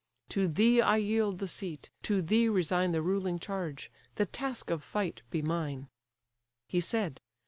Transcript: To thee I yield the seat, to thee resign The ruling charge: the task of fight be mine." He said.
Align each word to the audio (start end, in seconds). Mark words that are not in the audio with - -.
To 0.29 0.47
thee 0.47 0.81
I 0.81 0.97
yield 0.97 1.37
the 1.37 1.47
seat, 1.47 1.91
to 2.01 2.23
thee 2.23 2.49
resign 2.49 2.91
The 2.91 3.03
ruling 3.03 3.37
charge: 3.37 3.91
the 4.15 4.25
task 4.25 4.71
of 4.71 4.81
fight 4.81 5.21
be 5.29 5.43
mine." 5.43 5.89
He 6.67 6.81
said. 6.81 7.21